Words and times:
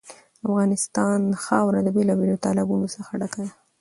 د 0.39 0.41
افغانستان 0.47 1.19
خاوره 1.43 1.79
له 1.85 1.91
بېلابېلو 1.95 2.41
تالابونو 2.45 2.85
څخه 2.95 3.11
ډکه 3.19 3.39
ده. 3.45 3.51